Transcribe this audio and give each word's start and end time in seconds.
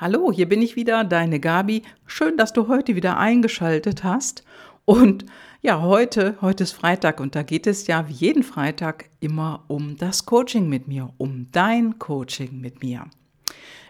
Hallo, 0.00 0.30
hier 0.30 0.48
bin 0.48 0.62
ich 0.62 0.76
wieder, 0.76 1.02
deine 1.02 1.40
Gabi. 1.40 1.82
Schön, 2.06 2.36
dass 2.36 2.52
du 2.52 2.68
heute 2.68 2.94
wieder 2.94 3.18
eingeschaltet 3.18 4.04
hast. 4.04 4.44
Und 4.84 5.26
ja, 5.60 5.82
heute, 5.82 6.36
heute 6.40 6.62
ist 6.62 6.70
Freitag 6.70 7.18
und 7.18 7.34
da 7.34 7.42
geht 7.42 7.66
es 7.66 7.88
ja 7.88 8.08
wie 8.08 8.12
jeden 8.12 8.44
Freitag 8.44 9.06
immer 9.18 9.64
um 9.66 9.96
das 9.96 10.24
Coaching 10.24 10.68
mit 10.68 10.86
mir, 10.86 11.12
um 11.18 11.48
dein 11.50 11.98
Coaching 11.98 12.60
mit 12.60 12.80
mir. 12.80 13.06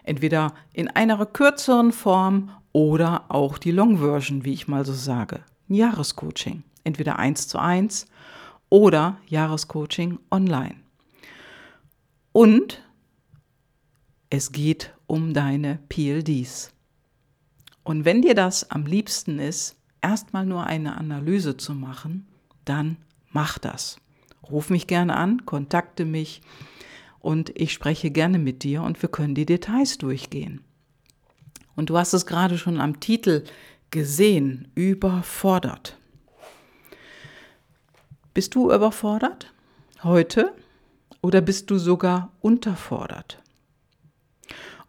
Entweder 0.03 0.55
in 0.73 0.87
einer 0.87 1.23
kürzeren 1.27 1.91
Form 1.91 2.49
oder 2.71 3.25
auch 3.29 3.59
die 3.59 3.71
Long 3.71 3.99
Version, 3.99 4.43
wie 4.43 4.53
ich 4.53 4.67
mal 4.67 4.87
so 4.87 4.93
sage. 4.93 5.41
Jahrescoaching. 5.67 6.63
Entweder 6.83 7.19
eins 7.19 7.47
zu 7.47 7.59
eins 7.59 8.07
oder 8.69 9.17
Jahrescoaching 9.27 10.17
online. 10.31 10.77
Und 12.31 12.81
es 14.31 14.51
geht 14.51 14.91
um 15.09 15.33
deine 15.33 15.79
PLDs. 15.89 16.71
Und 17.83 18.05
wenn 18.05 18.21
dir 18.21 18.35
das 18.35 18.69
am 18.69 18.85
liebsten 18.85 19.39
ist, 19.39 19.75
erstmal 20.01 20.45
nur 20.45 20.67
eine 20.67 20.97
Analyse 20.97 21.57
zu 21.57 21.73
machen, 21.73 22.27
dann 22.63 22.97
mach 23.31 23.57
das. 23.57 23.97
Ruf 24.49 24.69
mich 24.69 24.85
gerne 24.85 25.15
an, 25.15 25.47
kontakte 25.47 26.05
mich 26.05 26.41
und 27.17 27.51
ich 27.55 27.73
spreche 27.73 28.11
gerne 28.11 28.37
mit 28.37 28.61
dir 28.63 28.83
und 28.83 29.01
wir 29.01 29.09
können 29.09 29.33
die 29.33 29.47
Details 29.47 29.97
durchgehen. 29.97 30.61
Und 31.75 31.89
du 31.89 31.97
hast 31.97 32.13
es 32.13 32.27
gerade 32.27 32.59
schon 32.59 32.79
am 32.79 32.99
Titel 32.99 33.45
gesehen, 33.89 34.67
überfordert. 34.75 35.97
Bist 38.35 38.53
du 38.53 38.71
überfordert 38.71 39.51
heute 40.03 40.53
oder 41.21 41.41
bist 41.41 41.71
du 41.71 41.79
sogar 41.79 42.31
unterfordert? 42.41 43.41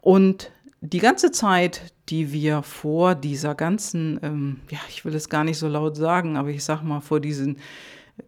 Und 0.01 0.51
die 0.81 0.99
ganze 0.99 1.31
Zeit, 1.31 1.93
die 2.09 2.33
wir 2.33 2.63
vor 2.63 3.15
dieser 3.15 3.55
ganzen, 3.55 4.19
ähm, 4.23 4.59
ja, 4.69 4.79
ich 4.89 5.05
will 5.05 5.15
es 5.15 5.29
gar 5.29 5.43
nicht 5.43 5.59
so 5.59 5.67
laut 5.67 5.95
sagen, 5.95 6.35
aber 6.35 6.49
ich 6.49 6.63
sag 6.63 6.81
mal, 6.81 6.99
vor 6.99 7.19
diesen 7.19 7.57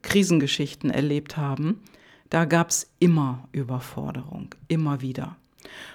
Krisengeschichten 0.04 0.92
erlebt 0.92 1.36
haben, 1.36 1.82
da 2.30 2.46
gab 2.46 2.70
es 2.70 2.90
immer 3.00 3.48
Überforderung, 3.52 4.56
immer 4.68 5.02
wieder. 5.02 5.36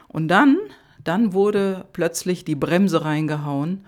Und 0.09 0.29
dann, 0.29 0.59
dann 1.03 1.33
wurde 1.33 1.87
plötzlich 1.93 2.45
die 2.45 2.55
Bremse 2.55 3.05
reingehauen 3.05 3.85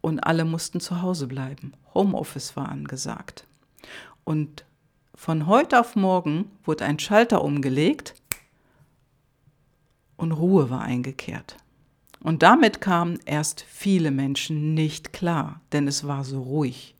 und 0.00 0.20
alle 0.20 0.44
mussten 0.44 0.80
zu 0.80 1.02
Hause 1.02 1.26
bleiben. 1.26 1.72
Homeoffice 1.94 2.56
war 2.56 2.68
angesagt. 2.68 3.46
Und 4.24 4.64
von 5.14 5.46
heute 5.46 5.80
auf 5.80 5.96
morgen 5.96 6.50
wurde 6.64 6.84
ein 6.84 6.98
Schalter 6.98 7.42
umgelegt 7.42 8.14
und 10.20 10.32
Ruhe 10.32 10.70
war 10.70 10.82
eingekehrt. 10.82 11.56
Und 12.22 12.42
damit 12.42 12.80
kamen 12.80 13.18
erst 13.24 13.62
viele 13.62 14.10
Menschen 14.10 14.74
nicht 14.74 15.12
klar, 15.12 15.60
denn 15.72 15.88
es 15.88 16.06
war 16.06 16.24
so 16.24 16.42
ruhig. 16.42 16.94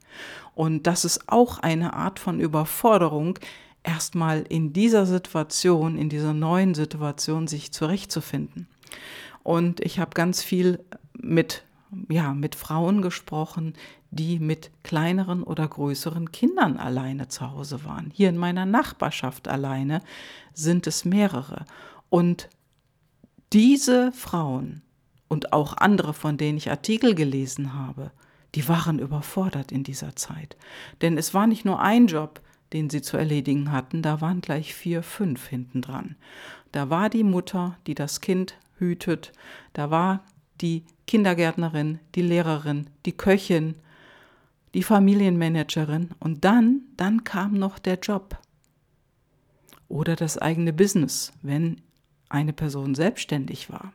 Und 0.54 0.86
das 0.86 1.04
ist 1.04 1.28
auch 1.28 1.58
eine 1.58 1.92
Art 1.92 2.18
von 2.18 2.40
Überforderung, 2.40 3.38
erstmal 3.82 4.42
in 4.42 4.72
dieser 4.72 5.06
Situation, 5.06 5.96
in 5.96 6.08
dieser 6.08 6.34
neuen 6.34 6.74
Situation 6.74 7.46
sich 7.46 7.72
zurechtzufinden. 7.72 8.66
Und 9.42 9.80
ich 9.80 9.98
habe 9.98 10.10
ganz 10.14 10.42
viel 10.42 10.82
mit, 11.12 11.64
ja, 12.08 12.32
mit 12.32 12.54
Frauen 12.54 13.02
gesprochen, 13.02 13.74
die 14.10 14.38
mit 14.38 14.70
kleineren 14.82 15.42
oder 15.42 15.68
größeren 15.68 16.32
Kindern 16.32 16.78
alleine 16.78 17.28
zu 17.28 17.50
Hause 17.50 17.84
waren. 17.84 18.10
Hier 18.12 18.28
in 18.28 18.36
meiner 18.36 18.66
Nachbarschaft 18.66 19.48
alleine 19.48 20.02
sind 20.52 20.86
es 20.86 21.04
mehrere. 21.04 21.64
Und 22.08 22.48
diese 23.52 24.12
Frauen 24.12 24.82
und 25.28 25.52
auch 25.52 25.76
andere, 25.76 26.14
von 26.14 26.36
denen 26.36 26.58
ich 26.58 26.70
Artikel 26.70 27.14
gelesen 27.14 27.74
habe, 27.74 28.10
die 28.54 28.68
waren 28.68 28.98
überfordert 28.98 29.72
in 29.72 29.84
dieser 29.84 30.16
Zeit. 30.16 30.56
Denn 31.02 31.16
es 31.18 31.34
war 31.34 31.46
nicht 31.46 31.64
nur 31.64 31.80
ein 31.80 32.06
Job, 32.06 32.40
den 32.72 32.90
sie 32.90 33.02
zu 33.02 33.16
erledigen 33.16 33.72
hatten, 33.72 34.02
da 34.02 34.20
waren 34.20 34.40
gleich 34.40 34.74
vier, 34.74 35.02
fünf 35.02 35.48
hinten 35.48 35.82
dran. 35.82 36.16
Da 36.72 36.90
war 36.90 37.10
die 37.10 37.24
Mutter, 37.24 37.76
die 37.86 37.94
das 37.94 38.20
Kind 38.20 38.54
hütet, 38.78 39.32
da 39.72 39.90
war 39.90 40.24
die 40.60 40.84
Kindergärtnerin, 41.06 41.98
die 42.14 42.22
Lehrerin, 42.22 42.88
die 43.06 43.12
Köchin, 43.12 43.74
die 44.74 44.84
Familienmanagerin 44.84 46.10
und 46.20 46.44
dann, 46.44 46.82
dann 46.96 47.24
kam 47.24 47.54
noch 47.54 47.78
der 47.80 47.98
Job 47.98 48.38
oder 49.88 50.14
das 50.14 50.38
eigene 50.38 50.72
Business, 50.72 51.32
wenn 51.42 51.80
eine 52.30 52.52
Person 52.52 52.94
selbstständig 52.94 53.70
war. 53.70 53.92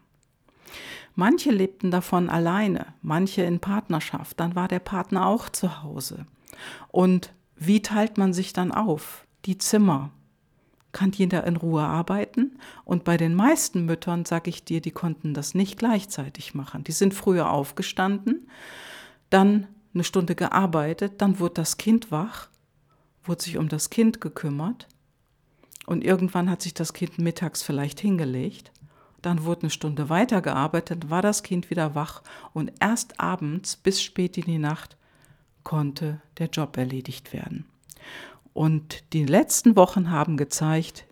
Manche 1.16 1.50
lebten 1.52 1.92
davon 1.92 2.30
alleine, 2.30 2.88
manche 3.02 3.42
in 3.44 3.60
Partnerschaft, 3.60 4.40
dann 4.40 4.54
war 4.54 4.68
der 4.68 4.80
Partner 4.80 5.26
auch 5.26 5.50
zu 5.50 5.82
Hause. 5.82 6.28
Und 6.90 7.34
wie 7.56 7.82
teilt 7.82 8.18
man 8.18 8.34
sich 8.34 8.54
dann 8.54 8.72
auf? 8.72 9.26
Die 9.46 9.58
Zimmer. 9.58 10.12
Kann 10.92 11.12
jeder 11.12 11.46
in 11.46 11.58
Ruhe 11.58 11.84
arbeiten? 11.84 12.58
Und 12.84 13.04
bei 13.04 13.18
den 13.18 13.34
meisten 13.34 13.86
Müttern, 13.86 14.26
sage 14.26 14.50
ich 14.50 14.64
dir, 14.64 14.82
die 14.82 14.92
konnten 14.92 15.34
das 15.34 15.54
nicht 15.54 15.78
gleichzeitig 15.78 16.54
machen. 16.54 16.84
Die 16.84 16.94
sind 16.94 17.14
früher 17.14 17.50
aufgestanden, 17.50 18.50
dann 19.30 19.68
eine 19.94 20.04
Stunde 20.04 20.36
gearbeitet, 20.36 21.22
dann 21.22 21.40
wurde 21.40 21.56
das 21.56 21.78
Kind 21.78 22.12
wach, 22.12 22.50
wurde 23.24 23.44
sich 23.44 23.58
um 23.58 23.70
das 23.70 23.90
Kind 23.90 24.20
gekümmert 24.20 24.88
und 25.86 26.04
irgendwann 26.04 26.50
hat 26.50 26.62
sich 26.62 26.74
das 26.74 26.94
Kind 26.94 27.18
mittags 27.20 27.64
vielleicht 27.64 28.00
hingelegt. 28.00 28.72
Dann 29.22 29.44
wurde 29.44 29.62
eine 29.64 29.70
Stunde 29.70 30.10
weitergearbeitet, 30.10 31.10
war 31.10 31.22
das 31.22 31.44
Kind 31.44 31.70
wieder 31.70 31.96
wach 31.96 32.22
und 32.54 32.72
erst 32.80 33.20
abends 33.20 33.76
bis 33.76 34.02
spät 34.02 34.38
in 34.38 34.46
die 34.46 34.58
Nacht 34.60 34.98
konnte 35.64 36.22
der 36.38 36.48
Job 36.48 36.78
erledigt 36.78 37.34
werden. 37.34 37.66
Und 38.54 39.04
die 39.14 39.26
letzten 39.26 39.76
Wochen 39.76 40.12
haben 40.12 40.38
gezeigt, 40.38 41.06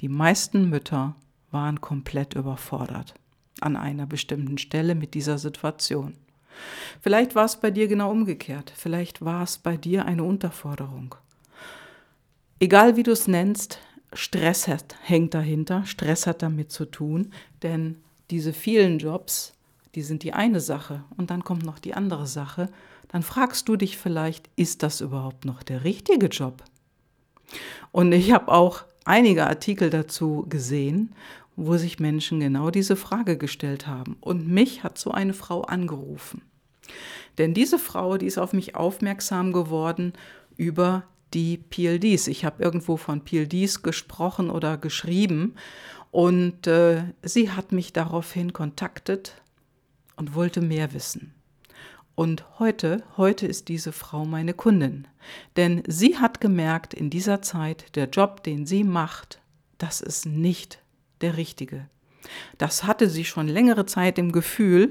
die 0.00 0.08
meisten 0.08 0.70
Mütter 0.70 1.14
waren 1.50 1.80
komplett 1.80 2.34
überfordert 2.34 3.14
an 3.60 3.76
einer 3.76 4.06
bestimmten 4.06 4.58
Stelle 4.58 4.94
mit 4.94 5.14
dieser 5.14 5.38
Situation. 5.38 6.14
Vielleicht 7.00 7.34
war 7.34 7.44
es 7.44 7.56
bei 7.56 7.70
dir 7.70 7.88
genau 7.88 8.10
umgekehrt. 8.10 8.72
Vielleicht 8.74 9.24
war 9.24 9.42
es 9.42 9.58
bei 9.58 9.76
dir 9.76 10.06
eine 10.06 10.24
Unterforderung. 10.24 11.14
Egal 12.58 12.96
wie 12.96 13.02
du 13.02 13.12
es 13.12 13.28
nennst, 13.28 13.78
Stress 14.12 14.68
hat, 14.68 14.96
hängt 15.02 15.34
dahinter, 15.34 15.84
Stress 15.86 16.26
hat 16.26 16.42
damit 16.42 16.70
zu 16.70 16.84
tun, 16.84 17.32
denn 17.62 17.96
diese 18.30 18.52
vielen 18.52 18.98
Jobs, 18.98 19.54
die 19.94 20.02
sind 20.02 20.22
die 20.22 20.32
eine 20.32 20.60
Sache 20.60 21.04
und 21.16 21.30
dann 21.30 21.44
kommt 21.44 21.64
noch 21.64 21.78
die 21.78 21.94
andere 21.94 22.26
Sache. 22.26 22.68
Dann 23.08 23.22
fragst 23.22 23.68
du 23.68 23.76
dich 23.76 23.98
vielleicht, 23.98 24.48
ist 24.56 24.82
das 24.82 25.00
überhaupt 25.00 25.44
noch 25.44 25.62
der 25.62 25.84
richtige 25.84 26.26
Job? 26.26 26.62
Und 27.90 28.12
ich 28.12 28.32
habe 28.32 28.50
auch 28.50 28.84
einige 29.04 29.46
Artikel 29.46 29.90
dazu 29.90 30.46
gesehen, 30.48 31.12
wo 31.56 31.76
sich 31.76 32.00
Menschen 32.00 32.40
genau 32.40 32.70
diese 32.70 32.96
Frage 32.96 33.36
gestellt 33.36 33.86
haben. 33.86 34.16
Und 34.20 34.48
mich 34.48 34.82
hat 34.82 34.96
so 34.96 35.10
eine 35.10 35.34
Frau 35.34 35.62
angerufen. 35.62 36.42
Denn 37.38 37.54
diese 37.54 37.78
Frau, 37.78 38.16
die 38.16 38.26
ist 38.26 38.38
auf 38.38 38.52
mich 38.52 38.74
aufmerksam 38.74 39.52
geworden 39.52 40.14
über 40.56 41.04
die 41.34 41.58
PLDs. 41.58 42.26
Ich 42.28 42.44
habe 42.44 42.62
irgendwo 42.62 42.96
von 42.96 43.24
PLDs 43.24 43.82
gesprochen 43.82 44.50
oder 44.50 44.76
geschrieben 44.76 45.54
und 46.10 46.66
äh, 46.66 47.04
sie 47.22 47.50
hat 47.50 47.72
mich 47.72 47.92
daraufhin 47.92 48.52
kontaktet 48.52 49.40
und 50.16 50.34
wollte 50.34 50.60
mehr 50.60 50.92
wissen. 50.92 51.34
Und 52.14 52.58
heute, 52.58 53.02
heute 53.16 53.46
ist 53.46 53.68
diese 53.68 53.92
Frau 53.92 54.26
meine 54.26 54.52
Kundin. 54.52 55.08
Denn 55.56 55.82
sie 55.86 56.18
hat 56.18 56.40
gemerkt 56.40 56.92
in 56.92 57.08
dieser 57.08 57.40
Zeit, 57.40 57.96
der 57.96 58.08
Job, 58.08 58.42
den 58.42 58.66
sie 58.66 58.84
macht, 58.84 59.40
das 59.78 60.00
ist 60.00 60.26
nicht 60.26 60.80
der 61.22 61.36
richtige. 61.36 61.88
Das 62.58 62.84
hatte 62.84 63.08
sie 63.08 63.24
schon 63.24 63.48
längere 63.48 63.86
Zeit 63.86 64.18
im 64.18 64.32
Gefühl, 64.32 64.90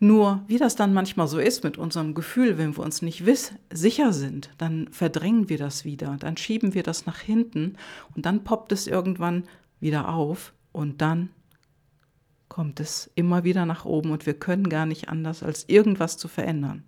nur 0.00 0.42
wie 0.46 0.58
das 0.58 0.76
dann 0.76 0.94
manchmal 0.94 1.26
so 1.26 1.38
ist 1.38 1.64
mit 1.64 1.76
unserem 1.76 2.14
Gefühl, 2.14 2.56
wenn 2.56 2.76
wir 2.76 2.84
uns 2.84 3.02
nicht 3.02 3.26
wiss, 3.26 3.52
sicher 3.72 4.12
sind, 4.12 4.50
dann 4.58 4.88
verdrängen 4.92 5.48
wir 5.48 5.58
das 5.58 5.84
wieder, 5.84 6.16
dann 6.18 6.36
schieben 6.36 6.74
wir 6.74 6.82
das 6.82 7.06
nach 7.06 7.18
hinten 7.18 7.76
und 8.14 8.26
dann 8.26 8.44
poppt 8.44 8.72
es 8.72 8.86
irgendwann 8.86 9.44
wieder 9.80 10.08
auf 10.08 10.52
und 10.72 11.00
dann 11.00 11.30
kommt 12.48 12.80
es 12.80 13.10
immer 13.14 13.44
wieder 13.44 13.66
nach 13.66 13.84
oben 13.84 14.10
und 14.10 14.26
wir 14.26 14.34
können 14.34 14.68
gar 14.68 14.86
nicht 14.86 15.08
anders, 15.08 15.42
als 15.42 15.68
irgendwas 15.68 16.16
zu 16.16 16.28
verändern. 16.28 16.84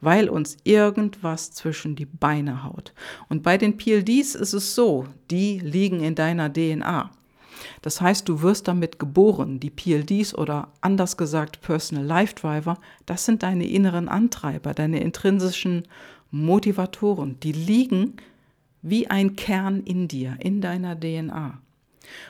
Weil 0.00 0.28
uns 0.28 0.56
irgendwas 0.64 1.52
zwischen 1.52 1.94
die 1.94 2.06
Beine 2.06 2.64
haut. 2.64 2.94
Und 3.28 3.42
bei 3.42 3.58
den 3.58 3.76
PLDs 3.76 4.34
ist 4.34 4.54
es 4.54 4.74
so, 4.74 5.06
die 5.30 5.58
liegen 5.58 6.00
in 6.00 6.14
deiner 6.14 6.52
DNA. 6.52 7.10
Das 7.82 8.00
heißt, 8.00 8.28
du 8.28 8.42
wirst 8.42 8.68
damit 8.68 8.98
geboren. 8.98 9.60
Die 9.60 9.70
PLDs 9.70 10.34
oder 10.34 10.68
anders 10.80 11.16
gesagt 11.16 11.60
Personal 11.60 12.04
Life 12.04 12.34
Driver, 12.34 12.78
das 13.06 13.24
sind 13.24 13.42
deine 13.42 13.66
inneren 13.66 14.08
Antreiber, 14.08 14.74
deine 14.74 15.00
intrinsischen 15.00 15.84
Motivatoren. 16.30 17.38
Die 17.40 17.52
liegen 17.52 18.16
wie 18.82 19.08
ein 19.08 19.36
Kern 19.36 19.82
in 19.84 20.08
dir, 20.08 20.36
in 20.40 20.60
deiner 20.60 20.98
DNA. 20.98 21.58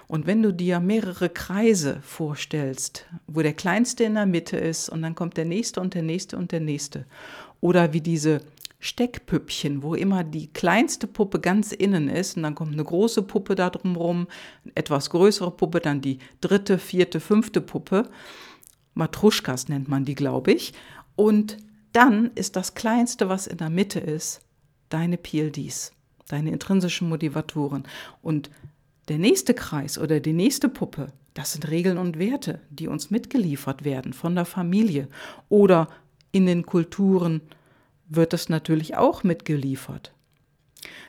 Und 0.07 0.27
wenn 0.27 0.43
du 0.43 0.53
dir 0.53 0.81
mehrere 0.81 1.29
Kreise 1.29 2.01
vorstellst, 2.03 3.07
wo 3.27 3.41
der 3.43 3.55
kleinste 3.55 4.05
in 4.05 4.15
der 4.15 4.27
Mitte 4.27 4.57
ist 4.57 4.89
und 4.89 5.03
dann 5.03 5.15
kommt 5.15 5.37
der 5.37 5.45
nächste 5.45 5.81
und 5.81 5.95
der 5.95 6.03
nächste 6.03 6.37
und 6.37 6.53
der 6.53 6.61
nächste, 6.61 7.07
oder 7.61 7.93
wie 7.93 8.01
diese 8.01 8.43
Steckpüppchen, 8.85 9.85
wo 9.85 9.95
immer 9.95 10.25
die 10.25 10.49
kleinste 10.49 11.07
Puppe 11.07 11.39
ganz 11.39 11.71
innen 11.71 12.09
ist 12.09 12.37
und 12.37 12.43
dann 12.43 12.57
kommt 12.57 12.73
eine 12.73 12.83
große 12.83 13.23
Puppe 13.23 13.55
da 13.55 13.71
drumherum, 13.71 14.27
etwas 14.75 15.09
größere 15.11 15.53
Puppe, 15.53 15.79
dann 15.79 16.01
die 16.01 16.19
dritte, 16.41 16.79
vierte, 16.79 17.21
fünfte 17.21 17.61
Puppe. 17.61 18.11
Matruschkas 18.95 19.69
nennt 19.69 19.87
man 19.87 20.05
die, 20.05 20.17
glaube 20.17 20.51
ich. 20.51 20.75
Und 21.15 21.59
dann 21.93 22.33
ist 22.35 22.57
das 22.57 22.75
Kleinste, 22.75 23.29
was 23.29 23.47
in 23.47 23.59
der 23.59 23.71
Mitte 23.71 24.01
ist, 24.01 24.41
deine 24.89 25.17
PLDs, 25.17 25.93
deine 26.27 26.51
intrinsischen 26.51 27.09
Motivatoren. 27.09 27.85
Und 28.21 28.51
der 29.07 29.19
nächste 29.19 29.55
Kreis 29.55 29.97
oder 29.97 30.19
die 30.19 30.33
nächste 30.33 30.69
Puppe, 30.69 31.13
das 31.35 31.53
sind 31.53 31.71
Regeln 31.71 31.99
und 31.99 32.19
Werte, 32.19 32.59
die 32.69 32.89
uns 32.89 33.13
mitgeliefert 33.13 33.85
werden 33.85 34.13
von 34.13 34.35
der 34.35 34.45
Familie 34.45 35.07
oder 35.49 35.87
in 36.33 36.47
den 36.47 36.67
Kulturen 36.67 37.43
wird 38.17 38.35
es 38.35 38.49
natürlich 38.49 38.97
auch 38.97 39.23
mitgeliefert. 39.25 40.13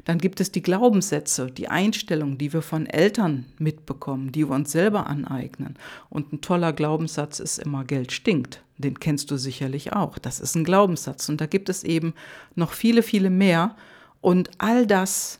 Dann 0.05 0.17
gibt 0.17 0.39
es 0.41 0.51
die 0.51 0.61
Glaubenssätze, 0.61 1.47
die 1.47 1.67
Einstellungen, 1.67 2.37
die 2.37 2.53
wir 2.53 2.61
von 2.61 2.85
Eltern 2.85 3.45
mitbekommen, 3.57 4.31
die 4.31 4.47
wir 4.47 4.55
uns 4.55 4.71
selber 4.71 5.07
aneignen. 5.07 5.77
Und 6.09 6.33
ein 6.33 6.41
toller 6.41 6.73
Glaubenssatz 6.73 7.39
ist 7.39 7.57
immer 7.57 7.85
Geld 7.85 8.11
stinkt. 8.11 8.63
Den 8.77 8.99
kennst 8.99 9.31
du 9.31 9.37
sicherlich 9.37 9.93
auch. 9.93 10.17
Das 10.17 10.39
ist 10.39 10.55
ein 10.55 10.63
Glaubenssatz. 10.63 11.29
Und 11.29 11.39
da 11.39 11.45
gibt 11.45 11.69
es 11.69 11.83
eben 11.83 12.13
noch 12.55 12.73
viele, 12.73 13.01
viele 13.01 13.29
mehr. 13.29 13.75
Und 14.19 14.51
all 14.57 14.85
das, 14.85 15.39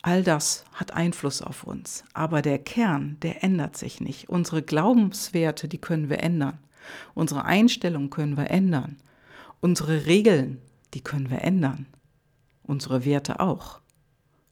all 0.00 0.22
das 0.22 0.64
hat 0.72 0.92
Einfluss 0.94 1.42
auf 1.42 1.64
uns. 1.64 2.04
Aber 2.14 2.40
der 2.40 2.58
Kern, 2.58 3.18
der 3.22 3.44
ändert 3.44 3.76
sich 3.76 4.00
nicht. 4.00 4.28
Unsere 4.28 4.62
Glaubenswerte, 4.62 5.68
die 5.68 5.78
können 5.78 6.08
wir 6.08 6.22
ändern. 6.22 6.58
Unsere 7.14 7.44
Einstellung 7.44 8.10
können 8.10 8.36
wir 8.36 8.50
ändern. 8.50 8.96
Unsere 9.64 10.06
Regeln, 10.06 10.60
die 10.92 11.02
können 11.02 11.30
wir 11.30 11.42
ändern. 11.42 11.86
Unsere 12.64 13.04
Werte 13.04 13.38
auch. 13.38 13.80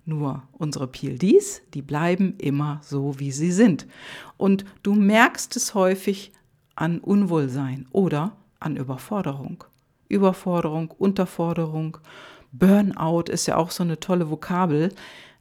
Nur 0.04 0.44
unsere 0.52 0.86
PLDs, 0.86 1.62
die 1.74 1.82
bleiben 1.82 2.36
immer 2.38 2.80
so, 2.84 3.18
wie 3.18 3.32
sie 3.32 3.50
sind. 3.50 3.88
Und 4.36 4.64
du 4.84 4.94
merkst 4.94 5.56
es 5.56 5.74
häufig 5.74 6.30
an 6.76 7.00
Unwohlsein 7.00 7.88
oder 7.90 8.36
an 8.60 8.76
Überforderung. 8.76 9.64
Überforderung, 10.08 10.92
Unterforderung, 10.92 11.98
Burnout 12.52 13.32
ist 13.32 13.46
ja 13.46 13.56
auch 13.56 13.72
so 13.72 13.82
eine 13.82 13.98
tolle 13.98 14.30
Vokabel. 14.30 14.92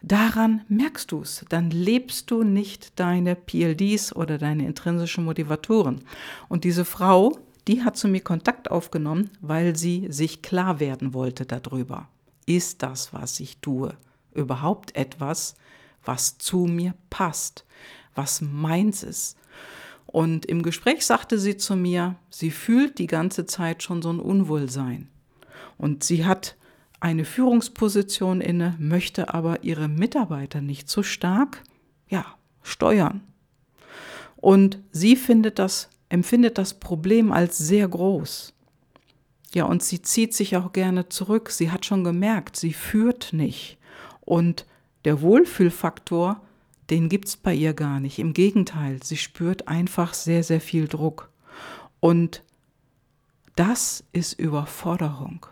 Daran 0.02 0.62
merkst 0.68 1.12
du 1.12 1.22
es. 1.22 1.46
Dann 1.48 1.70
lebst 1.70 2.32
du 2.32 2.42
nicht 2.42 3.00
deine 3.00 3.36
PLDs 3.36 4.16
oder 4.16 4.40
deine 4.40 4.66
intrinsischen 4.66 5.26
Motivatoren. 5.26 6.02
Und 6.48 6.64
diese 6.64 6.86
Frau, 6.86 7.38
die 7.70 7.84
hat 7.84 7.98
zu 7.98 8.08
mir 8.08 8.22
Kontakt 8.22 8.72
aufgenommen, 8.72 9.30
weil 9.42 9.76
sie 9.76 10.08
sich 10.10 10.42
klar 10.42 10.80
werden 10.80 11.14
wollte 11.14 11.46
darüber. 11.46 12.10
Ist 12.48 12.82
das, 12.82 13.14
was 13.14 13.40
ich 13.40 13.60
tue, 13.60 13.96
überhaupt 14.34 14.96
etwas, 14.96 15.54
was 16.04 16.40
zu 16.40 16.66
mir 16.66 16.96
passt, 17.12 17.66
was 18.16 18.42
meins 18.42 19.04
ist? 19.04 19.38
Und 20.08 20.48
im 20.48 20.64
Gespräch 20.64 21.06
sagte 21.06 21.38
sie 21.38 21.58
zu 21.58 21.76
mir, 21.76 22.16
sie 22.32 22.50
fühlt 22.50 22.98
die 22.98 23.06
ganze 23.06 23.46
Zeit 23.46 23.84
schon 23.84 24.02
so 24.02 24.12
ein 24.12 24.20
Unwohlsein. 24.20 25.08
Und 25.78 26.04
sie 26.04 26.26
hat 26.26 26.56
eine 27.00 27.24
Führungsposition 27.24 28.42
inne, 28.42 28.76
möchte 28.80 29.32
aber 29.32 29.64
ihre 29.64 29.88
Mitarbeiter 29.88 30.62
nicht 30.62 30.90
so 30.90 31.04
stark, 31.04 31.64
ja, 32.08 32.26
steuern. 32.64 33.22
Und 34.38 34.80
sie 34.92 35.16
findet 35.16 35.60
das 35.60 35.88
empfindet 36.10 36.58
das 36.58 36.74
Problem 36.74 37.32
als 37.32 37.58
sehr 37.58 37.88
groß. 37.88 38.54
Ja, 39.54 39.66
und 39.66 39.82
sie 39.82 40.02
zieht 40.02 40.34
sich 40.34 40.58
auch 40.58 40.74
gerne 40.74 41.10
zurück. 41.10 41.50
Sie 41.50 41.72
hat 41.72 41.86
schon 41.86 42.04
gemerkt, 42.04 42.56
sie 42.56 42.74
führt 42.74 43.34
nicht. 43.34 43.78
Und 44.22 44.66
der 45.06 45.22
Wohlfühlfaktor, 45.22 46.42
den 46.90 47.10
gibt 47.10 47.28
es 47.30 47.38
bei 47.38 47.54
ihr 47.54 47.74
gar 47.74 48.00
nicht. 48.00 48.20
Im 48.20 48.34
Gegenteil, 48.34 49.02
sie 49.04 49.18
spürt 49.18 49.68
einfach 49.68 50.14
sehr, 50.14 50.44
sehr 50.44 50.62
viel 50.62 50.88
Druck. 50.88 51.30
Und 52.00 52.44
das 53.56 54.04
ist 54.12 54.34
Überforderung. 54.40 55.46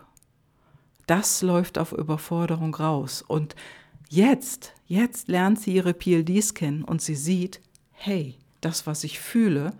Das 1.06 1.42
läuft 1.42 1.78
auf 1.78 1.92
Überforderung 1.92 2.74
raus. 2.74 3.24
Und 3.26 3.56
jetzt, 4.08 4.74
jetzt 4.86 5.28
lernt 5.28 5.60
sie 5.60 5.74
ihre 5.74 5.94
PLDs 5.94 6.54
kennen 6.54 6.84
und 6.84 7.02
sie 7.02 7.14
sieht, 7.14 7.60
hey, 7.92 8.36
das, 8.60 8.86
was 8.86 9.04
ich 9.04 9.18
fühle, 9.18 9.72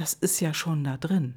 das 0.00 0.14
ist 0.14 0.40
ja 0.40 0.54
schon 0.54 0.82
da 0.82 0.96
drin. 0.96 1.34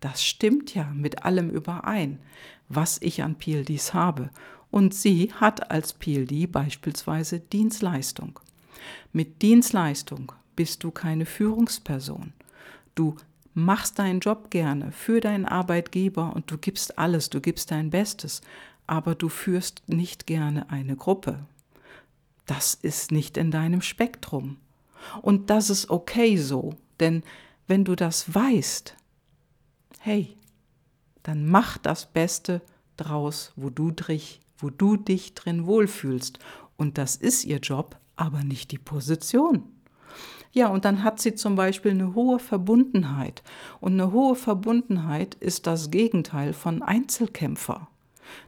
Das 0.00 0.22
stimmt 0.22 0.74
ja 0.74 0.84
mit 0.92 1.24
allem 1.24 1.48
überein, 1.48 2.20
was 2.68 3.00
ich 3.00 3.22
an 3.22 3.36
PLDs 3.36 3.94
habe. 3.94 4.28
Und 4.70 4.92
sie 4.92 5.32
hat 5.32 5.70
als 5.70 5.94
PLD 5.94 6.52
beispielsweise 6.52 7.40
Dienstleistung. 7.40 8.40
Mit 9.14 9.40
Dienstleistung 9.40 10.32
bist 10.54 10.84
du 10.84 10.90
keine 10.90 11.24
Führungsperson. 11.24 12.34
Du 12.94 13.16
machst 13.54 13.98
deinen 13.98 14.20
Job 14.20 14.50
gerne 14.50 14.92
für 14.92 15.22
deinen 15.22 15.46
Arbeitgeber 15.46 16.36
und 16.36 16.50
du 16.50 16.58
gibst 16.58 16.98
alles, 16.98 17.30
du 17.30 17.40
gibst 17.40 17.70
dein 17.70 17.88
Bestes, 17.88 18.42
aber 18.86 19.14
du 19.14 19.30
führst 19.30 19.82
nicht 19.86 20.26
gerne 20.26 20.68
eine 20.68 20.96
Gruppe. 20.96 21.46
Das 22.44 22.74
ist 22.74 23.12
nicht 23.12 23.38
in 23.38 23.50
deinem 23.50 23.80
Spektrum. 23.80 24.58
Und 25.22 25.48
das 25.48 25.70
ist 25.70 25.88
okay 25.88 26.36
so, 26.36 26.74
denn 27.00 27.22
wenn 27.66 27.84
du 27.84 27.96
das 27.96 28.34
weißt, 28.34 28.94
hey, 30.00 30.36
dann 31.22 31.46
mach 31.46 31.78
das 31.78 32.06
Beste 32.06 32.60
draus, 32.96 33.52
wo 33.56 33.70
du 33.70 33.90
dich, 33.90 34.40
wo 34.58 34.70
du 34.70 34.96
dich 34.96 35.34
drin 35.34 35.66
wohlfühlst. 35.66 36.38
Und 36.76 36.98
das 36.98 37.16
ist 37.16 37.44
ihr 37.44 37.58
Job, 37.58 37.96
aber 38.16 38.44
nicht 38.44 38.72
die 38.72 38.78
Position. 38.78 39.64
Ja, 40.52 40.68
und 40.68 40.84
dann 40.84 41.02
hat 41.02 41.20
sie 41.20 41.34
zum 41.34 41.56
Beispiel 41.56 41.90
eine 41.92 42.14
hohe 42.14 42.38
Verbundenheit. 42.38 43.42
Und 43.80 43.94
eine 43.94 44.12
hohe 44.12 44.36
Verbundenheit 44.36 45.34
ist 45.34 45.66
das 45.66 45.90
Gegenteil 45.90 46.52
von 46.52 46.82
Einzelkämpfer. 46.82 47.88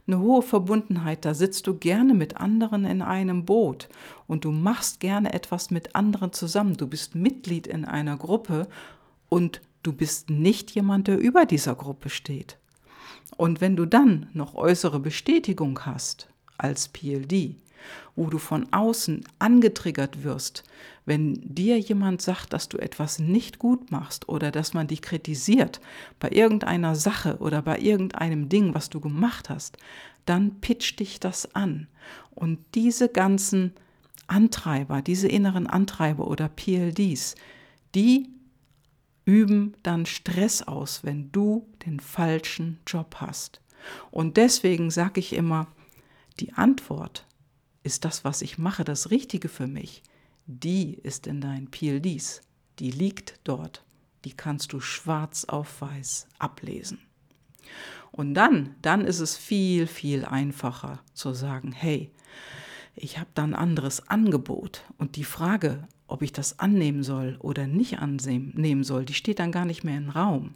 Eine 0.07 0.19
hohe 0.19 0.41
Verbundenheit, 0.41 1.25
da 1.25 1.33
sitzt 1.33 1.67
du 1.67 1.77
gerne 1.77 2.13
mit 2.13 2.37
anderen 2.37 2.85
in 2.85 3.01
einem 3.01 3.45
Boot 3.45 3.89
und 4.25 4.45
du 4.45 4.51
machst 4.51 4.99
gerne 4.99 5.33
etwas 5.33 5.69
mit 5.69 5.95
anderen 5.95 6.33
zusammen. 6.33 6.77
Du 6.77 6.87
bist 6.87 7.13
Mitglied 7.15 7.67
in 7.67 7.85
einer 7.85 8.17
Gruppe 8.17 8.67
und 9.29 9.61
du 9.83 9.93
bist 9.93 10.29
nicht 10.29 10.71
jemand, 10.71 11.07
der 11.07 11.17
über 11.17 11.45
dieser 11.45 11.75
Gruppe 11.75 12.09
steht. 12.09 12.57
Und 13.35 13.61
wenn 13.61 13.75
du 13.75 13.85
dann 13.85 14.29
noch 14.33 14.55
äußere 14.55 14.99
Bestätigung 14.99 15.85
hast 15.85 16.29
als 16.57 16.87
PLD, 16.87 17.55
wo 18.15 18.27
du 18.27 18.37
von 18.37 18.71
außen 18.73 19.23
angetriggert 19.39 20.23
wirst, 20.23 20.63
wenn 21.05 21.35
dir 21.41 21.79
jemand 21.79 22.21
sagt, 22.21 22.51
dass 22.51 22.67
du 22.67 22.77
etwas 22.77 23.19
nicht 23.19 23.59
gut 23.59 23.91
machst 23.91 24.27
oder 24.27 24.51
dass 24.51 24.73
man 24.73 24.87
dich 24.87 25.01
kritisiert 25.01 25.79
bei 26.19 26.29
irgendeiner 26.31 26.95
Sache 26.95 27.37
oder 27.39 27.61
bei 27.61 27.79
irgendeinem 27.79 28.49
Ding, 28.49 28.73
was 28.73 28.89
du 28.89 28.99
gemacht 28.99 29.49
hast, 29.49 29.77
dann 30.25 30.59
pitcht 30.59 30.99
dich 30.99 31.19
das 31.19 31.55
an. 31.55 31.87
Und 32.35 32.59
diese 32.75 33.07
ganzen 33.07 33.73
Antreiber, 34.27 35.01
diese 35.01 35.27
inneren 35.27 35.67
Antreiber 35.67 36.27
oder 36.27 36.49
PLDs, 36.49 37.35
die 37.95 38.27
üben 39.27 39.75
dann 39.83 40.05
Stress 40.05 40.63
aus, 40.63 41.03
wenn 41.03 41.31
du 41.33 41.67
den 41.85 41.99
falschen 41.99 42.79
Job 42.87 43.17
hast. 43.19 43.61
Und 44.09 44.37
deswegen 44.37 44.89
sage 44.89 45.19
ich 45.19 45.33
immer, 45.33 45.67
die 46.39 46.53
Antwort 46.53 47.27
ist 47.83 48.05
das, 48.05 48.23
was 48.23 48.41
ich 48.41 48.57
mache, 48.57 48.85
das 48.85 49.11
Richtige 49.11 49.49
für 49.49 49.67
mich. 49.67 50.01
Die 50.45 50.93
ist 50.93 51.27
in 51.27 51.41
deinen 51.41 51.69
PLDs. 51.69 52.41
Die 52.79 52.89
liegt 52.89 53.39
dort. 53.43 53.83
Die 54.23 54.33
kannst 54.33 54.71
du 54.71 54.79
schwarz 54.79 55.43
auf 55.43 55.81
weiß 55.81 56.27
ablesen. 56.39 56.99
Und 58.11 58.33
dann, 58.33 58.75
dann 58.81 59.01
ist 59.05 59.19
es 59.19 59.35
viel, 59.35 59.87
viel 59.87 60.23
einfacher 60.23 61.01
zu 61.13 61.33
sagen, 61.33 61.73
hey, 61.73 62.11
ich 62.95 63.19
habe 63.19 63.29
da 63.33 63.43
ein 63.43 63.53
anderes 63.53 64.07
Angebot. 64.07 64.85
Und 64.97 65.17
die 65.17 65.25
Frage, 65.25 65.87
ob 66.07 66.21
ich 66.21 66.31
das 66.31 66.59
annehmen 66.59 67.03
soll 67.03 67.37
oder 67.39 67.67
nicht 67.67 67.99
annehmen 67.99 68.83
soll, 68.83 69.05
die 69.05 69.13
steht 69.13 69.39
dann 69.39 69.51
gar 69.51 69.65
nicht 69.65 69.83
mehr 69.83 69.97
im 69.97 70.09
Raum. 70.09 70.55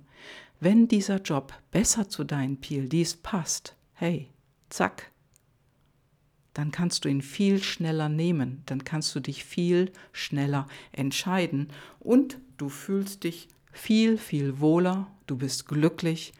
Wenn 0.59 0.87
dieser 0.87 1.21
Job 1.21 1.53
besser 1.71 2.09
zu 2.09 2.23
deinen 2.23 2.57
PLDs 2.61 3.15
passt, 3.15 3.75
hey, 3.93 4.29
zack, 4.69 5.11
dann 6.53 6.71
kannst 6.71 7.05
du 7.05 7.09
ihn 7.09 7.21
viel 7.21 7.61
schneller 7.63 8.09
nehmen, 8.09 8.63
dann 8.65 8.83
kannst 8.83 9.15
du 9.15 9.19
dich 9.19 9.43
viel 9.45 9.91
schneller 10.11 10.67
entscheiden 10.91 11.69
und 11.99 12.37
du 12.57 12.69
fühlst 12.69 13.23
dich 13.23 13.47
viel, 13.71 14.17
viel 14.17 14.59
wohler, 14.59 15.07
du 15.27 15.37
bist 15.37 15.67
glücklich 15.67 16.33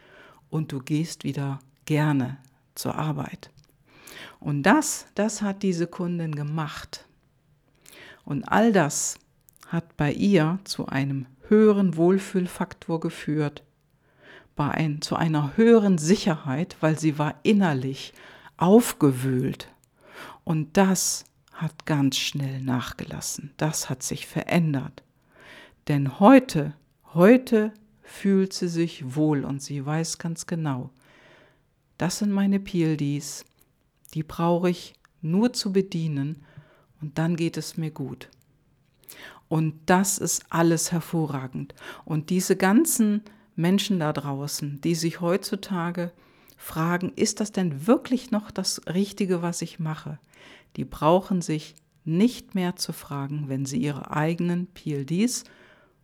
und 0.50 0.72
du 0.72 0.80
gehst 0.80 1.24
wieder 1.24 1.60
gerne 1.86 2.38
zur 2.76 2.96
Arbeit. 2.96 3.52
Und 4.40 4.64
das, 4.64 5.08
das 5.16 5.42
hat 5.42 5.64
diese 5.64 5.88
Kundin 5.88 6.36
gemacht. 6.36 7.06
Und 8.26 8.44
all 8.46 8.72
das 8.72 9.18
hat 9.68 9.98
bei 9.98 10.12
ihr 10.12 10.60
zu 10.64 10.88
einem 10.88 11.26
höheren 11.48 11.96
Wohlfühlfaktor 11.96 13.00
geführt, 13.00 13.64
bei 14.56 14.70
ein, 14.70 15.02
zu 15.02 15.16
einer 15.16 15.56
höheren 15.58 15.98
Sicherheit, 15.98 16.76
weil 16.82 16.98
sie 16.98 17.18
war 17.18 17.36
innerlich 17.44 18.14
aufgewühlt. 18.58 19.70
Und 20.44 20.78
das 20.78 21.26
hat 21.54 21.86
ganz 21.86 22.18
schnell 22.18 22.62
nachgelassen. 22.62 23.52
Das 23.58 23.90
hat 23.90 24.04
sich 24.04 24.28
verändert. 24.28 25.04
Denn 25.88 26.20
heute, 26.20 26.74
heute 27.14 27.74
fühlt 28.02 28.54
sie 28.54 28.68
sich 28.68 29.16
wohl 29.16 29.46
und 29.46 29.62
sie 29.62 29.86
weiß 29.86 30.18
ganz 30.18 30.48
genau, 30.48 30.90
das 31.98 32.18
sind 32.20 32.32
meine 32.32 32.60
PLDs, 32.60 33.46
die 34.14 34.24
brauche 34.24 34.70
ich 34.70 34.96
nur 35.22 35.54
zu 35.54 35.72
bedienen 35.72 36.44
und 37.02 37.18
dann 37.18 37.36
geht 37.36 37.58
es 37.58 37.78
mir 37.78 37.92
gut. 37.92 38.30
Und 39.48 39.76
das 39.86 40.18
ist 40.18 40.46
alles 40.50 40.92
hervorragend. 40.92 41.76
Und 42.06 42.30
diese 42.30 42.56
ganzen 42.56 43.22
Menschen 43.56 44.00
da 44.00 44.14
draußen, 44.14 44.80
die 44.82 44.96
sich 44.96 45.20
heutzutage 45.20 46.14
fragen, 46.56 47.12
ist 47.16 47.40
das 47.40 47.52
denn 47.52 47.86
wirklich 47.88 48.32
noch 48.32 48.52
das 48.52 48.82
Richtige, 48.88 49.42
was 49.42 49.62
ich 49.62 49.80
mache? 49.80 50.20
Die 50.78 50.86
brauchen 50.86 51.42
sich 51.42 51.76
nicht 52.06 52.56
mehr 52.56 52.76
zu 52.78 52.94
fragen, 52.94 53.50
wenn 53.50 53.66
sie 53.66 53.78
ihre 53.78 54.12
eigenen 54.12 54.68
PLDs 54.68 55.44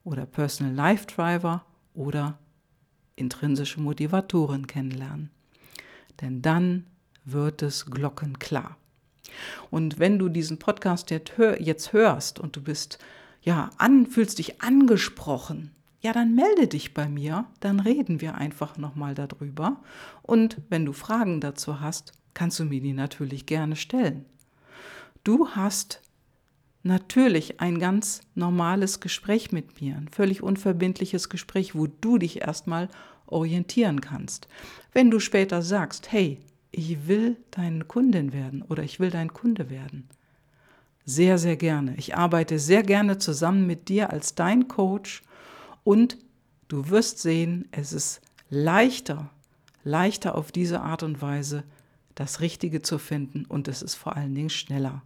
oder 0.03 0.25
Personal 0.25 0.73
Life 0.73 1.05
Driver 1.05 1.65
oder 1.93 2.37
intrinsische 3.15 3.79
Motivatoren 3.79 4.67
kennenlernen. 4.67 5.31
Denn 6.21 6.41
dann 6.41 6.85
wird 7.25 7.61
es 7.61 7.85
glockenklar. 7.85 8.77
Und 9.69 9.99
wenn 9.99 10.19
du 10.19 10.29
diesen 10.29 10.59
Podcast 10.59 11.11
jetzt 11.11 11.93
hörst 11.93 12.39
und 12.39 12.55
du 12.55 12.61
bist, 12.61 12.99
ja, 13.41 13.69
an, 13.77 14.05
fühlst 14.05 14.39
dich 14.39 14.61
angesprochen, 14.61 15.71
ja, 16.01 16.13
dann 16.13 16.35
melde 16.35 16.67
dich 16.67 16.93
bei 16.93 17.09
mir, 17.09 17.45
dann 17.59 17.79
reden 17.79 18.21
wir 18.21 18.35
einfach 18.35 18.77
nochmal 18.77 19.15
darüber. 19.15 19.81
Und 20.21 20.57
wenn 20.69 20.85
du 20.85 20.93
Fragen 20.93 21.41
dazu 21.41 21.81
hast, 21.81 22.13
kannst 22.33 22.59
du 22.59 22.65
mir 22.65 22.81
die 22.81 22.93
natürlich 22.93 23.45
gerne 23.45 23.75
stellen. 23.75 24.25
Du 25.23 25.49
hast 25.49 26.01
natürlich 26.83 27.59
ein 27.59 27.79
ganz 27.79 28.21
normales 28.35 28.99
Gespräch 28.99 29.51
mit 29.51 29.81
mir, 29.81 29.95
ein 29.95 30.07
völlig 30.07 30.41
unverbindliches 30.41 31.29
Gespräch, 31.29 31.75
wo 31.75 31.87
du 31.87 32.17
dich 32.17 32.41
erstmal 32.41 32.89
orientieren 33.25 34.01
kannst. 34.01 34.47
Wenn 34.93 35.11
du 35.11 35.19
später 35.19 35.61
sagst, 35.61 36.11
hey, 36.11 36.39
ich 36.71 37.07
will 37.07 37.37
deine 37.51 37.85
Kundin 37.85 38.33
werden 38.33 38.61
oder 38.61 38.83
ich 38.83 38.99
will 38.99 39.09
dein 39.09 39.33
Kunde 39.33 39.69
werden, 39.69 40.07
sehr, 41.05 41.37
sehr 41.37 41.55
gerne. 41.55 41.95
Ich 41.97 42.17
arbeite 42.17 42.59
sehr 42.59 42.83
gerne 42.83 43.17
zusammen 43.17 43.65
mit 43.65 43.87
dir 43.87 44.11
als 44.11 44.35
dein 44.35 44.67
Coach 44.67 45.23
und 45.83 46.17
du 46.67 46.89
wirst 46.89 47.19
sehen, 47.19 47.67
es 47.71 47.93
ist 47.93 48.21
leichter, 48.49 49.29
leichter 49.83 50.35
auf 50.35 50.51
diese 50.51 50.81
Art 50.81 51.03
und 51.03 51.21
Weise 51.21 51.63
das 52.15 52.41
Richtige 52.41 52.81
zu 52.81 52.97
finden 52.97 53.45
und 53.45 53.67
es 53.67 53.81
ist 53.81 53.95
vor 53.95 54.17
allen 54.17 54.35
Dingen 54.35 54.49
schneller. 54.49 55.01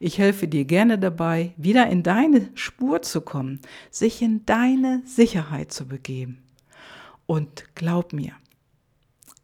Ich 0.00 0.18
helfe 0.18 0.48
dir 0.48 0.64
gerne 0.64 0.98
dabei, 0.98 1.52
wieder 1.56 1.88
in 1.88 2.02
deine 2.02 2.48
Spur 2.54 3.02
zu 3.02 3.20
kommen, 3.20 3.60
sich 3.90 4.22
in 4.22 4.44
deine 4.46 5.02
Sicherheit 5.04 5.72
zu 5.72 5.86
begeben. 5.86 6.42
Und 7.26 7.64
glaub 7.74 8.12
mir, 8.12 8.32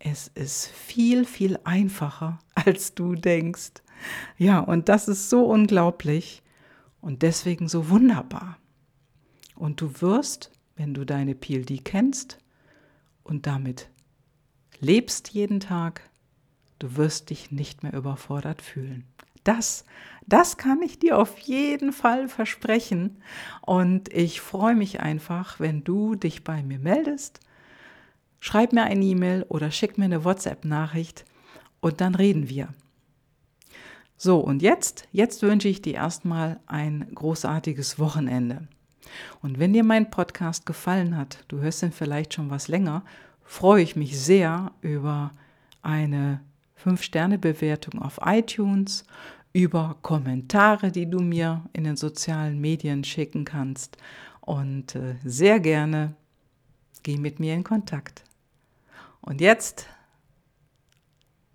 es 0.01 0.29
ist 0.29 0.67
viel, 0.67 1.25
viel 1.25 1.59
einfacher, 1.63 2.41
als 2.55 2.95
du 2.95 3.15
denkst. 3.15 3.83
Ja, 4.39 4.59
und 4.59 4.89
das 4.89 5.07
ist 5.07 5.31
so 5.31 5.45
unglaublich 5.45 6.43
und 7.01 7.23
deswegen 7.23 7.69
so 7.69 7.91
wunderbar. 7.91 8.59
Und 9.55 9.81
du 9.81 10.01
wirst, 10.01 10.51
wenn 10.75 10.95
du 10.95 11.05
deine 11.05 11.35
PLD 11.35 11.85
kennst 11.85 12.39
und 13.23 13.47
damit 13.47 13.91
lebst 14.81 15.29
jeden 15.29 15.61
Tag, 15.61 16.09
du 16.79 16.97
wirst 16.97 17.29
dich 17.29 17.51
nicht 17.51 17.83
mehr 17.83 17.93
überfordert 17.93 18.63
fühlen. 18.63 19.05
Das, 19.45 19.85
das 20.27 20.57
kann 20.57 20.81
ich 20.83 20.99
dir 20.99 21.19
auf 21.19 21.39
jeden 21.39 21.93
Fall 21.93 22.29
versprechen. 22.29 23.23
Und 23.61 24.13
ich 24.13 24.41
freue 24.41 24.75
mich 24.75 25.01
einfach, 25.01 25.61
wenn 25.61 25.85
du 25.85 26.15
dich 26.15 26.45
bei 26.45 26.63
mir 26.63 26.79
meldest. 26.79 27.41
Schreib 28.41 28.73
mir 28.73 28.85
eine 28.85 29.05
E-Mail 29.05 29.45
oder 29.49 29.71
schick 29.71 29.99
mir 29.99 30.07
eine 30.07 30.25
WhatsApp-Nachricht 30.25 31.25
und 31.81 32.01
dann 32.01 32.15
reden 32.15 32.49
wir. 32.49 32.69
So, 34.17 34.39
und 34.39 34.61
jetzt, 34.63 35.09
jetzt 35.13 35.43
wünsche 35.43 35.69
ich 35.69 35.83
dir 35.83 35.95
erstmal 35.95 36.61
ein 36.67 37.07
großartiges 37.15 37.99
Wochenende. 37.99 38.69
Und 39.43 39.59
wenn 39.59 39.73
dir 39.73 39.85
mein 39.85 40.11
Podcast 40.11 40.67
gefallen 40.67 41.17
hat, 41.17 41.45
du 41.49 41.61
hörst 41.61 41.83
ihn 41.83 41.93
vielleicht 41.93 42.35
schon 42.35 42.51
was 42.51 42.69
länger, 42.69 43.03
freue 43.43 43.83
ich 43.83 43.97
mich 43.97 44.19
sehr 44.19 44.73
über 44.81 45.33
eine 45.83 46.41
5-Sterne-Bewertung 46.85 48.01
auf 48.01 48.21
iTunes, 48.25 49.05
über 49.53 49.97
Kommentare, 50.03 50.93
die 50.93 51.09
du 51.09 51.21
mir 51.21 51.65
in 51.73 51.85
den 51.85 51.97
sozialen 51.97 52.61
Medien 52.61 53.05
schicken 53.05 53.45
kannst. 53.45 53.97
Und 54.41 54.95
äh, 54.95 55.17
sehr 55.25 55.61
gerne 55.61 56.15
geh 57.03 57.17
mit 57.17 57.41
mir 57.41 57.55
in 57.55 57.65
Kontakt. 57.65 58.23
Und 59.21 59.41
jetzt, 59.41 59.87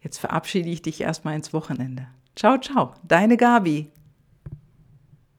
jetzt 0.02 0.18
verabschiede 0.18 0.70
ich 0.70 0.82
dich 0.82 1.02
erstmal 1.02 1.36
ins 1.36 1.54
Wochenende. 1.54 2.08
Ciao, 2.36 2.58
ciao, 2.58 2.94
deine 3.04 3.38
Gabi. 3.38 3.92